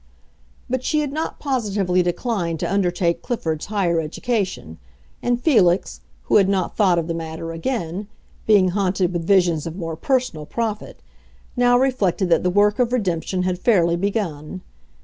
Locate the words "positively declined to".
1.37-2.73